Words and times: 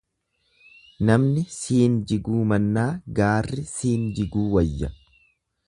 Namni 1.09 1.43
siin 1.57 1.99
jiguu 2.13 2.41
mannaa, 2.53 2.87
gaarri 3.21 3.67
siin 3.75 4.09
jiguu 4.21 4.47
wayya. 4.57 4.91